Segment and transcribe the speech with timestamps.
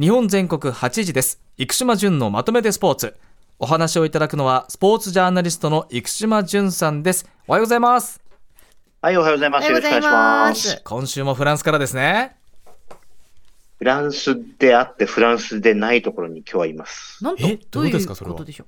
[0.00, 1.40] 日本全国8時です。
[1.56, 3.16] 生島淳のまとめてスポーツ。
[3.58, 7.28] お話をいただくのはスポーツジャーナリストの生島淳さんです。
[7.48, 8.20] おはようございます。
[9.02, 9.68] はい、おはようございます。
[9.68, 10.82] よろしくお願いします。
[10.84, 12.36] 今週もフランスからですね。
[13.78, 17.24] フランスであってフランスでないところに今日はいます。
[17.24, 17.58] なんと、え？
[17.68, 18.36] どういうことですかそれは？
[18.36, 18.66] ことでしょ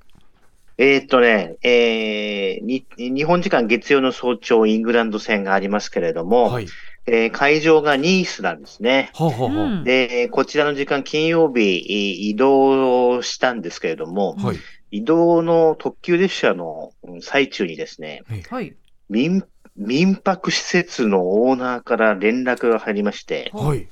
[0.78, 6.66] えーっとね、えーに、日本時間月曜の早朝、イングランド戦がありますけれども、はい
[7.06, 9.10] えー会場がニースなんですね。
[9.14, 14.56] ほうほうほう、うんで、こちらの時間、金曜日、えー移動したんですけれども、はい
[14.92, 18.54] 移動の特急列車のうん最中にですね、う。
[18.54, 18.74] はい。
[19.08, 19.44] 民、
[19.76, 23.88] 民泊施設のオーナーから連絡が入りまして、はい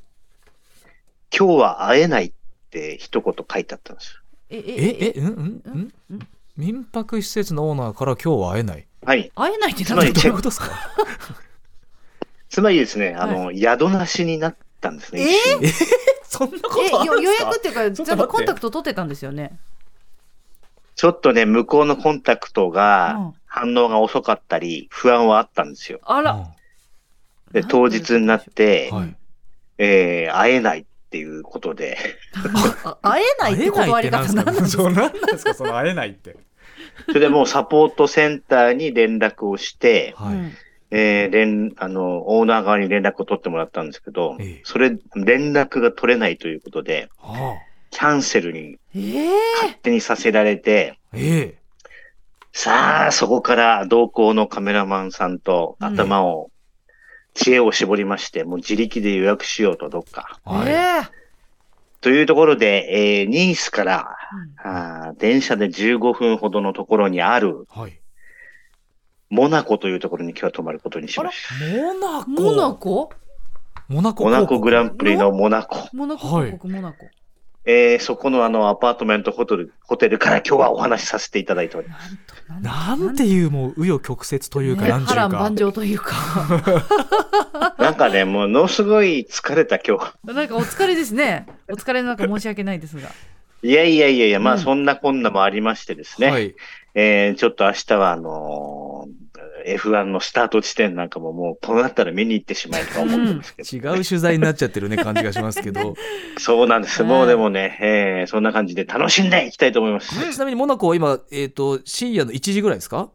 [1.36, 2.32] 今日は会えないっ
[2.70, 4.20] て一言書いてあったんですよ。
[4.50, 4.62] え、え
[5.06, 6.18] え、えうんうんうん？
[6.56, 9.30] 民泊施設のオーナーから今日は会えないはい。
[9.36, 10.70] 会えないってつまり何だどういうことですか？
[12.48, 15.22] つまりですね、あの、宿なしになったんですね。
[15.22, 15.24] え
[15.66, 15.88] 一瞬。
[16.24, 17.48] そんなこえ、とあるんよ予ですか？
[17.50, 19.58] 約っていうか、ちょっとコンタクト取ってたんですよね。
[20.94, 26.00] ちょっとね、向こうのコンタクトうがん、反応が遅かったり、不安はあったんですよ。
[26.04, 26.32] あら。
[26.32, 26.46] うん。
[27.52, 29.14] で、当日になって、はい。
[29.78, 31.96] えー会えないっていうことで、
[32.84, 34.82] あ会えないって断り方なんなんですか？
[34.82, 35.54] そうなんですか？
[35.54, 36.36] その会えないって。
[37.06, 40.52] それでもうサポートセンターに連絡をして、はい、うん
[40.90, 47.68] えー連、あの、オーナー側に連絡を取ってもらったんですけどええ、それ、連絡が取れないということで、はあ。
[47.90, 49.28] キャンセルにええ。
[49.62, 51.54] 勝手にさせられて、ええ。
[52.52, 56.50] さあ、そこから同行のカメラマンさんと頭を、
[57.34, 60.40] 知恵を絞りまして、もう自力で予約しようと、どっか。
[60.44, 61.08] はい、ええ。
[62.00, 64.16] というところで、えーニースから、
[64.64, 64.70] うん。
[64.70, 68.00] あー電車で15分ほどのところにある、はい
[69.30, 71.54] モナコというところに今日は泊まることにしました。
[71.64, 72.30] モナコ？
[72.30, 73.10] モナコ？
[73.88, 74.24] モナコ？
[74.24, 75.88] モナコグランププリのモナコ。
[75.92, 77.06] モナコはモナコ。
[77.64, 82.16] えーそこのあのアパートメントホテル、ホテルから今日はお話しさせていただいております。
[82.48, 86.14] なんと、なんていうもう紆余曲折というかねなんていうか波乱万丈というか。
[87.76, 90.32] なんかね、ものすごい疲れた今日。
[90.32, 91.46] なんかお疲れですね。
[91.68, 93.10] お疲れの中申し訳ないですが。
[93.62, 96.30] いやいやいやいや、まうんあそんなこんなもありましてですね。
[96.30, 96.54] はい
[96.94, 98.87] えーちょっと明日はあのー
[99.76, 103.96] F1 のスタート地点なんかももうこうなったら見に行ってしまえとか思ってますけど。
[103.96, 105.94] 違う取材になっちゃってるね感じがしますけど
[106.38, 107.02] そうなんです。
[107.02, 110.08] うんもうでもね、えーそんな感じで楽しんでいきたいと思います。
[110.32, 113.10] ちなみにモナコは今、えっと深夜の1時ぐらいですか？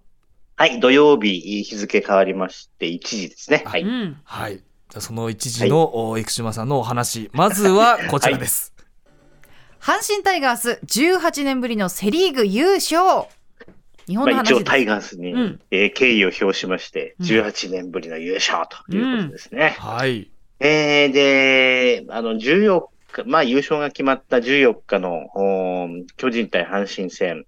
[0.55, 3.63] はい、土曜日日付変わりまして1時ですね。
[3.65, 3.81] はい。
[3.83, 4.17] うん。
[4.23, 8.73] はいじゃあその1時の、お生島さんのお話まずは こちらです、
[9.81, 13.27] 阪神タイガース18年ぶりのセリーグ優勝。
[14.07, 14.57] 日本のまあ、話です。
[14.59, 15.61] 一応タイガースに、うん。
[15.71, 17.25] えー敬意を表しまして、うん。
[17.25, 19.75] 18年ぶりの優勝ということですね。
[19.79, 20.29] はい。
[20.59, 22.81] えーで、あの、14
[23.11, 27.45] 日、まあ優勝が決まった14日の、おー巨人対阪神戦、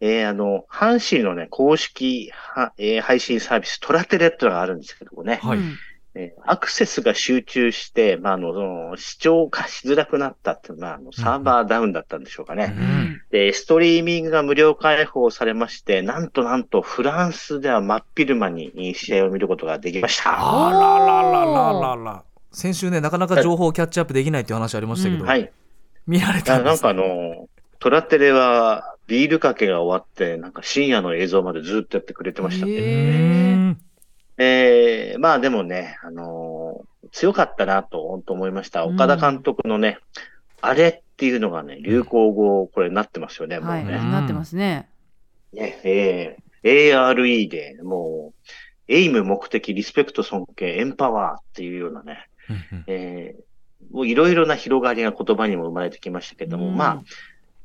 [0.00, 5.58] えーあの、阪神のね、公式は、えー配信サービス、トラテレっていうのがあるんですけどもね、はい。
[5.58, 5.76] うん
[6.14, 12.74] えーアクセスが集中して、まあ、あの、その視聴化しづらくなったっていうのは、あの、サーバーダウンだったんでしょうかね。
[12.76, 20.34] うんで、ストリーミングが無料開放されまして、なんとなんとフランスでは真っ昼間に試合を見ることができました。
[20.36, 25.50] あらららららら先週ねなかなか情報をキャッチアップできないっていう話ありましたけど、うんはい。
[26.06, 32.72] 見られたんですあなんかあの、トラテレはビールかけが終わって、なんか深夜の映像までずっとやってくれてましたね。
[32.72, 33.78] うへーん
[34.38, 38.84] えー、まあでもね、あのー強かったなと本当思いました。
[38.84, 39.98] うん岡田監督のね、
[40.60, 43.92] あれっていうのがね、流行語、これなってますよね、もうはい、ね。
[43.92, 44.88] なってますね。
[45.52, 48.50] ね、えー、ARE で、もう、
[48.88, 57.02] エイム、目的、リスペクト、尊敬、エンパワーっていうようなね、うんうんえー、もういろいろな広がりが言葉にも生まれてきましたけども、うんまあ、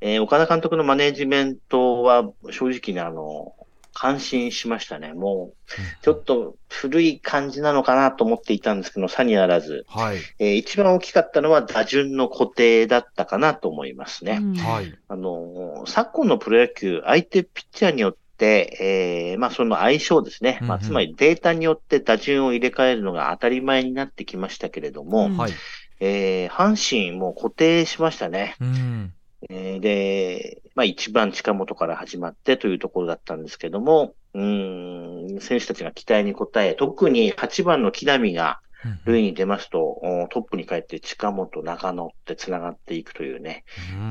[0.01, 3.55] えー岡田監督のマネジメントは正直ね、あの、
[3.97, 5.13] 感心しましたね。
[5.13, 5.57] もう、
[6.03, 10.17] ちょっと古い感じなのかなと思っていたんですけど、さにあらず、はい。
[10.37, 14.39] えー一番大きかったのは打順の固定だったかなと思いますね。
[14.39, 14.53] うん。
[14.55, 14.93] はい。
[15.07, 20.59] あの、昨今のプロ野球、相手ピッチャーによって、えーまあその相性ですね。
[20.61, 25.37] まあつまりデータによって打順を入れ替えるのが当たり前になってきましたけれども、うん。
[25.37, 25.51] はい。
[25.99, 28.55] えー阪神も固定しましたね。
[28.61, 29.13] うん
[29.49, 38.59] えーで、まあ1番近本から始まってというところだったんですけども、うーん、選手たちが期待に応え、特に8番の木浪が
[39.05, 43.63] 塁に出ますと、おトップに帰って近本、中野って繋がっていくというね、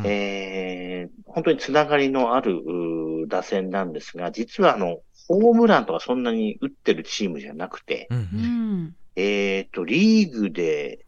[0.02, 0.06] うん。
[0.06, 8.84] えー本当につながりのあるうー打線なんですが、実はあの、ホームランとかそんなに打ってるチームじゃなくて、うんううん。
[8.84, 8.96] ん。
[9.16, 11.04] えっ、と、リーグで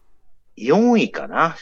[0.56, 1.56] 4位かな？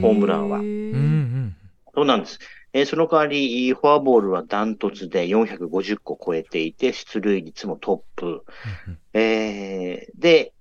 [0.00, 0.60] ホームランはへ。
[0.60, 0.68] うんうー
[0.98, 1.56] ん
[1.94, 2.38] そうなんです。
[2.72, 8.44] えーその代わり、フォアボールはダントツで450個超えていて、出塁率もトップ。
[9.14, 10.52] えーで、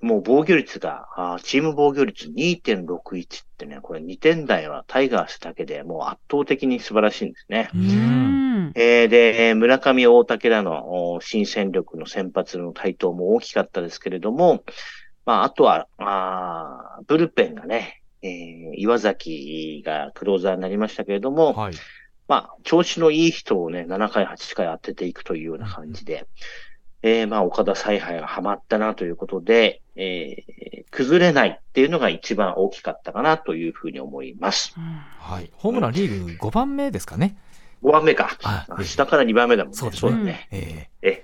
[0.00, 7.70] もう防御率が、あーチーム防御率2.61ってね、これ2点台はタイガースだけでもう圧倒的に素晴らしいんですね。
[7.74, 14.62] うーんえーで、村上大竹らのお新戦力の先発の台頭も大きかったですけれども、
[15.24, 21.74] まあ、あとは、あーブルペンがね、えー岩崎がクローザーになりましたけれども、はい。
[22.26, 26.26] まあ、調子のいい人をね、7回、8回当てていくというような感じで、
[27.02, 34.72] えーまあ、岡田采配がハマったなということで、えー崩れないっていうのが一番大きかったかなというふうに思います。
[35.18, 35.50] はい。
[35.54, 37.36] ホームランリーグ5番目ですかね。
[37.82, 38.38] 5番目か。
[38.84, 39.76] 下から2番目だもんね。
[39.76, 40.48] そうですねだね。
[40.52, 41.23] ええ、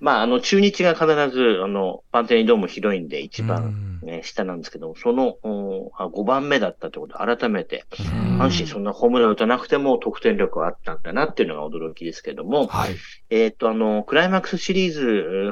[0.00, 12.96] まあ、あの、中日が必ず、あの、パンテニドーム広いんで一え番、ね、下なんですけど、その、おあ5番目だったってことで、改めて、うん阪神そんなホームラン打たなくても得点力はあったんだなっていうのが驚きですけども、はい。
[13.28, 15.00] えっ、と、あの、クライマックスシリーズ、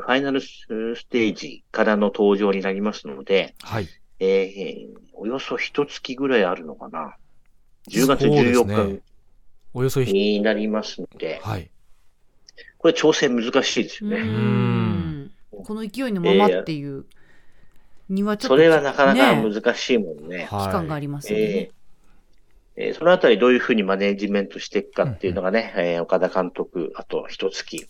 [0.02, 0.66] ファイナルス
[1.08, 3.88] テージからの登場になりますので、はい。
[4.20, 7.16] えーおよそ一月ぐらいあるのかな
[7.88, 9.02] ？10月そうです14ね日
[9.74, 11.70] およそひ、になりますので、はい。
[12.78, 14.22] これ調整難しいですようね。
[14.22, 17.04] んこの勢いのままっていう
[18.08, 20.46] にはちょっとそれはなかなかね難しいもんね。
[20.50, 20.66] はい。
[20.66, 21.70] 期間がありますよねえ。
[21.72, 21.78] ー
[22.86, 27.88] えーそのあたりどういうふうにマネジメントしていくかっていうのがね、えー岡田監督、あと一月、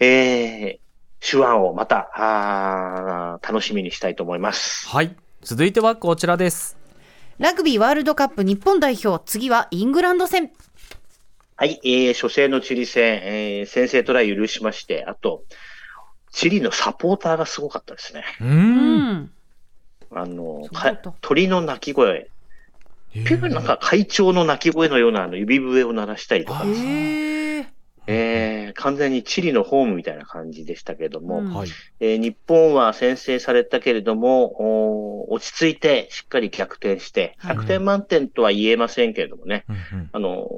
[0.00, 0.78] えー
[1.18, 4.86] 手腕をまた、あー楽しみにしたいと思います。
[4.88, 5.16] はい。
[5.42, 6.76] 続いてはこちらです。
[7.38, 10.50] ラグビーワールドカップ日本代表、次はイングランド戦。
[11.56, 15.44] はい、えー初戦のチリ戦、えー先制トライ許しまして、あと、
[16.30, 18.24] チリのサポーターがすごかったですね。
[18.40, 18.44] う。
[18.44, 19.30] うんん。
[20.10, 20.68] あの、
[21.22, 22.28] 鳥の鳴き声、へ
[23.14, 27.35] え結構なんか会長の鳴き声のようなあの指笛を鳴らしたりとかあ、へえ。
[28.06, 31.54] えー完全にチリのホームみたいな感じでしたけれども、うん。
[31.54, 31.68] はい。
[32.00, 37.56] えー日本は先制されたけれども、お落ち着いてしっかり逆転して、はい。
[37.56, 40.10] 100点満点とは言えませんけれどもね、うんうん。
[40.12, 40.48] あの、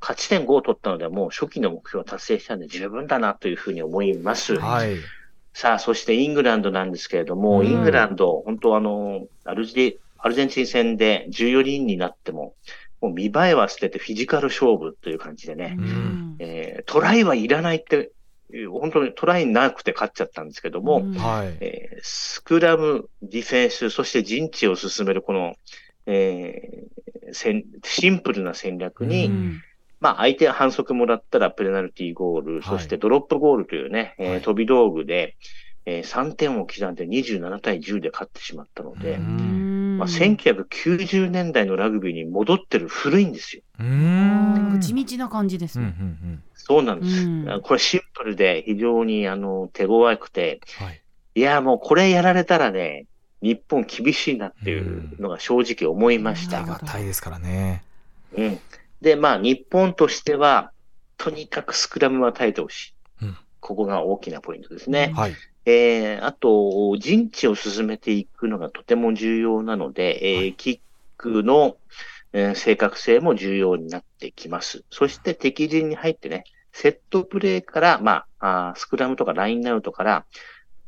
[0.00, 4.58] 勝ち点5を取ったので、もう初期の目標を達成したんで十分だなというふうに思います。
[4.58, 4.96] はい。
[5.54, 7.66] さあ、そしてイングランドなんですけれども、うん。
[7.66, 12.54] イングランド、本当あの、アルジアルゼンチン戦で14人になっても、
[13.00, 18.10] もう見栄えは捨ててフィジカル勝負という感じでね、うんえートライはいらないって、
[18.52, 21.12] えー本当にトライなくて勝っちゃったんですけども、うん。
[21.14, 21.56] はい。
[21.60, 25.54] えースクラム、ディフェンス、そして陣地を進めるこの、
[26.06, 29.36] えー戦シンプルな戦略に、ううん。
[29.50, 29.62] ん
[30.00, 32.62] まあ相手が反則もらったらペナルティーゴール、はい。
[32.62, 34.40] そしてドロップゴールというね、えーはい。
[34.40, 35.36] 飛び道具で、
[35.84, 39.67] えー3点を刻んで27対10で勝ってしまったので、うん
[39.98, 43.62] まあ、1990年代のラグビーに戻ってる古いんですよ。
[43.78, 44.80] うなん。
[44.80, 45.92] 地道な感じですうんうね。
[46.34, 47.24] んそうなんです。
[47.24, 50.86] うんこれシンプルで非常にあの手強くて、うん。
[50.86, 51.02] はい。
[51.34, 53.06] いやもうこれやられたらね、
[53.42, 56.62] 日本厳しいなっていうのが正直思いました。
[56.64, 57.84] 手堅いですからね。
[58.36, 58.58] うん。
[59.00, 60.72] で、まあ、日本としては、
[61.16, 62.94] とにかくスクラムは耐えてほしい。
[63.22, 65.12] うんここが大きなポイントですね。
[65.16, 65.34] はい。
[65.70, 70.80] えー、あと、陣地を進めていくのがとても重要なので、えーはいキッ
[71.18, 71.76] クの、
[72.32, 74.84] えー正確性も重要になってきます。
[74.90, 80.24] そして敵陣に入ってね、セットプレーから、まあ、あースクラムとかラインアウトから、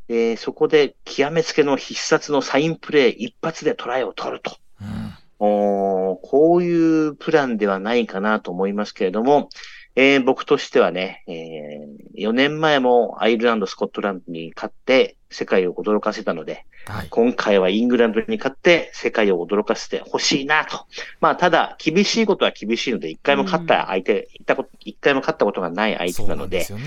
[0.08, 4.56] えーそこで極めつけの必殺のサインプレー一発でトライを取ると。
[4.80, 9.50] うんおーこういうプランではないかなと思いますけれども、
[9.94, 11.86] えー僕としてはね、え
[12.20, 17.08] 4年前もアイルランド、スコットランドに勝って世界を驚かせたので、はい。
[17.08, 20.86] 今回はイングランドに勝って世界を驚かせてほしいなと。
[21.20, 26.84] まあ、ただ、厳しいことは厳しいので、一回も勝った相手、一回も一回も勝ったことがない相手なので、そうな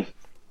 [0.00, 0.06] ん。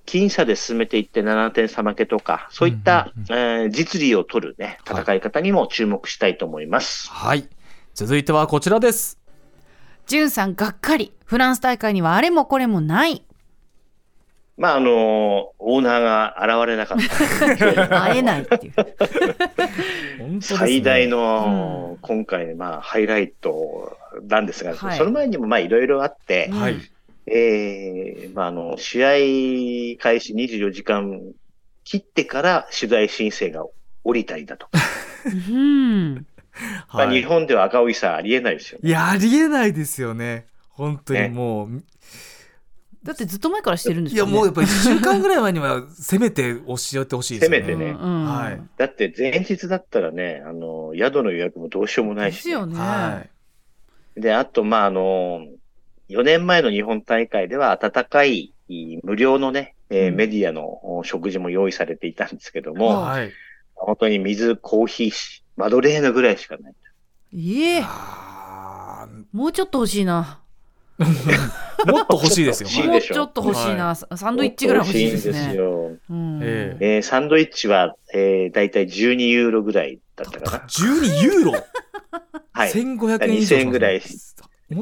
[0.06, 7.10] 僅差で進めていって7点差負けとか、そういった、うんえー実利を取るね、はい戦い方にも注目したいと思います。
[7.12, 7.50] はい。
[7.94, 9.20] 続いてはこちらです。
[10.06, 11.12] ジュンさんがっかり。
[11.26, 13.27] フランス大会にはあれもこれもない。
[14.58, 14.94] まあ、あのー
[15.60, 17.88] オーナーが現れなかった。
[18.04, 20.42] 会えないっていう。
[20.42, 26.78] 最大の、今回、まあ、ハイライトなんですが、はいその前にも、まあ、いろいろあって、うんはい。
[27.28, 29.10] えーまあ、あの、試合
[30.02, 31.22] 開始24時間
[31.84, 33.66] 切ってから取材申請が
[34.04, 34.80] 降りたりだとか、
[35.50, 36.16] うん。
[36.16, 36.22] ま
[36.88, 38.90] あ、はい日本では赤荻さんありえないですよね。
[38.90, 40.48] いや、ありえないですよね。
[40.70, 41.84] 本当にねもう、
[43.08, 47.66] だってずっと前からしてるんですいやよねもうやっぱり1週間ぐらい前にはせめて教えてほしいですよね。
[47.66, 47.92] せめてね。
[47.92, 48.26] うんうん。
[48.26, 48.62] はい。
[48.76, 53.24] だって前日だったらね、あの、宿の予約もどうしようもないしね、ですよね、は
[54.18, 54.22] い。
[54.22, 55.48] で、あと、まあ、あの、
[56.10, 58.54] 4年前の日本大会では温かい
[59.04, 60.16] 無料のね、えーうん。
[60.16, 63.32] メディアのお食事も用意されていたんですけども、ははい。
[63.74, 66.74] 本当に水、コーヒーし、マドレーヌぐらいしかない。
[67.32, 67.82] いえ。
[67.84, 70.42] あもうちょっと欲しいな。
[71.00, 71.06] ー
[71.86, 72.70] もっと欲しいですよ。
[72.86, 75.98] もうちょっと欲しいな、ササンドイッチぐらい欲しいです欲しいんねですよ。
[76.10, 76.40] うん。
[76.44, 77.00] ええ。
[77.00, 80.64] ーサンドイッチは、えー、だいたい12ユーロぐらいだったかな。
[80.66, 81.52] 12ユーロ、
[82.52, 82.72] はい。
[82.72, 84.02] 1500円以上2000円ぐらい。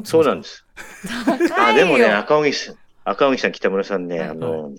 [0.04, 0.64] そうなんです。
[1.26, 1.84] あ、高いよ。
[1.84, 4.28] でもね、赤荻さん、赤荻さん、北村さんね、はい。
[4.30, 4.72] あの、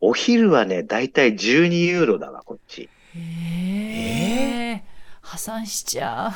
[0.00, 2.88] お昼はね、だいたい12ユーロだわ、こっち。
[3.14, 4.82] へえ
[5.20, 6.30] 破産しちゃ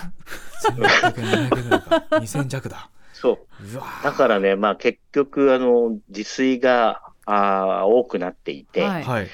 [0.71, 2.07] 1600円700円ぐらいか。
[2.13, 3.65] 2000弱だそう。
[3.75, 9.05] うわだからね、まあ結局、あの、自炊が、あー多くなっていうて、はい。
[9.05, 9.29] はい。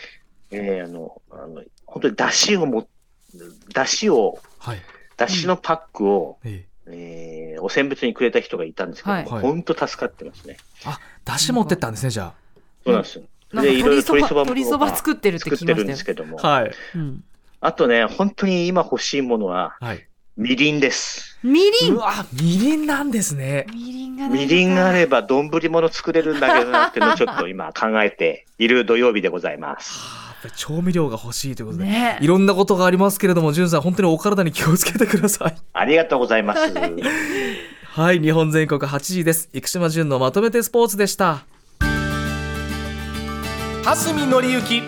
[0.53, 2.87] えーあの、あの、本当に出汁をも、
[3.75, 4.79] 出汁を、はい。
[5.17, 7.53] 出汁のパックを、ええ。
[7.55, 9.25] えーお選別にくれた人がいたんですけど、はい。
[9.25, 10.57] 本当助かってますね。
[10.85, 12.33] あ出汁持ってったんですねじゃ
[12.85, 13.25] そうなんですよ。
[13.53, 15.95] で、いろいろ鶏そば鶏そばも鶏そば作ってるって作ってるん聞きましたよ。
[15.95, 16.39] ですけども。
[16.43, 16.73] あはい。
[16.97, 17.25] うん。
[17.61, 21.39] あとね、本当に今欲しいものは、はいみりんです。
[21.43, 30.01] みりうんわみりんなんですねみりんがみりんがあれば丼物作れるんだけどなっていうのをちょっと今考えている土曜日でございます。
[30.57, 35.57] 調味料が欲しいということで、ねいろんなことがありますけれども、じゅんさん、本当にお体に気をつけてください。
[35.73, 36.73] ありがとうございます。
[37.93, 39.51] はい、日本全国8時です。
[39.53, 41.45] 生島淳のまとめてスポーツでした。
[43.85, 44.83] 蓮見紀之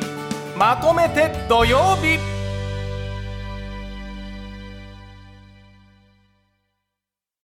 [0.57, 2.34] まとめて土曜日